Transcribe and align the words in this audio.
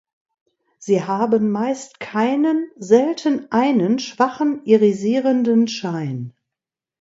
Sie 0.79 1.03
haben 1.03 1.51
meist 1.51 1.99
keinen, 1.99 2.71
selten 2.75 3.51
einen 3.51 3.99
schwachen 3.99 4.63
irisierenden 4.65 5.67
Schein. 5.67 6.33